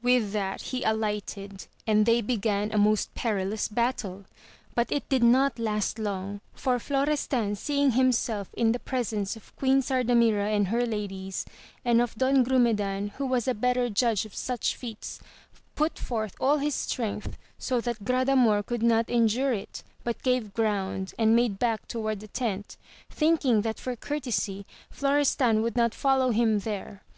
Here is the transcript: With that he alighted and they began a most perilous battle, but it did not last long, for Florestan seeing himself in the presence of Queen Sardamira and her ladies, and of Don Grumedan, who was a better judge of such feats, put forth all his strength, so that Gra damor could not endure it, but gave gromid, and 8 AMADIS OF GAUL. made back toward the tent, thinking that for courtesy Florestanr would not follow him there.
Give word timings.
With 0.00 0.32
that 0.32 0.62
he 0.62 0.82
alighted 0.82 1.66
and 1.86 2.06
they 2.06 2.22
began 2.22 2.72
a 2.72 2.78
most 2.78 3.14
perilous 3.14 3.68
battle, 3.68 4.24
but 4.74 4.90
it 4.90 5.06
did 5.10 5.22
not 5.22 5.58
last 5.58 5.98
long, 5.98 6.40
for 6.54 6.78
Florestan 6.78 7.54
seeing 7.54 7.90
himself 7.90 8.48
in 8.54 8.72
the 8.72 8.78
presence 8.78 9.36
of 9.36 9.54
Queen 9.56 9.82
Sardamira 9.82 10.46
and 10.56 10.68
her 10.68 10.86
ladies, 10.86 11.44
and 11.84 12.00
of 12.00 12.14
Don 12.14 12.44
Grumedan, 12.44 13.08
who 13.18 13.26
was 13.26 13.46
a 13.46 13.52
better 13.52 13.90
judge 13.90 14.24
of 14.24 14.34
such 14.34 14.74
feats, 14.74 15.20
put 15.74 15.98
forth 15.98 16.34
all 16.40 16.56
his 16.56 16.74
strength, 16.74 17.36
so 17.58 17.78
that 17.78 18.06
Gra 18.06 18.24
damor 18.24 18.64
could 18.64 18.82
not 18.82 19.10
endure 19.10 19.52
it, 19.52 19.82
but 20.02 20.22
gave 20.22 20.54
gromid, 20.54 21.12
and 21.12 21.12
8 21.12 21.12
AMADIS 21.12 21.12
OF 21.12 21.18
GAUL. 21.18 21.26
made 21.26 21.58
back 21.58 21.86
toward 21.86 22.20
the 22.20 22.28
tent, 22.28 22.78
thinking 23.10 23.60
that 23.60 23.78
for 23.78 23.94
courtesy 23.96 24.64
Florestanr 24.90 25.60
would 25.62 25.76
not 25.76 25.92
follow 25.94 26.30
him 26.30 26.60
there. 26.60 27.02